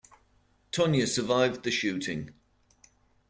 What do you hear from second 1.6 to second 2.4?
the shooting.